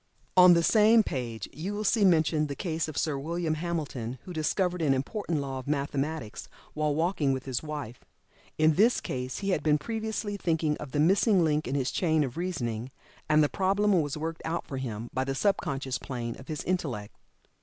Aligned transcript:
On 0.35 0.55
the 0.55 0.63
same 0.63 1.03
page 1.03 1.47
you 1.53 1.75
will 1.75 1.83
see 1.83 2.03
mentioned 2.03 2.47
the 2.47 2.55
case 2.55 2.87
of 2.87 2.97
Sir 2.97 3.19
William 3.19 3.53
Hamilton, 3.53 4.17
who 4.23 4.33
discovered 4.33 4.81
an 4.81 4.95
important 4.95 5.39
law 5.41 5.59
of 5.59 5.67
mathematics 5.67 6.49
while 6.73 6.95
walking 6.95 7.33
with 7.33 7.45
his 7.45 7.61
wife. 7.61 8.03
In 8.57 8.73
this 8.73 8.99
case 8.99 9.37
he 9.45 9.49
had 9.51 9.61
been 9.61 9.77
previously 9.77 10.37
thinking 10.37 10.75
of 10.77 10.91
the 10.91 10.99
missing 10.99 11.43
link 11.43 11.67
in 11.67 11.75
his 11.75 11.91
chain 11.91 12.23
of 12.23 12.35
reasoning, 12.35 12.89
and 13.29 13.43
the 13.43 13.47
problem 13.47 13.93
was 14.01 14.17
worked 14.17 14.41
out 14.43 14.65
for 14.65 14.77
him 14.77 15.11
by 15.13 15.23
the 15.23 15.35
sub 15.35 15.57
conscious 15.57 15.99
plane 15.99 16.35
of 16.39 16.47
his 16.47 16.63
Intellect. 16.63 17.15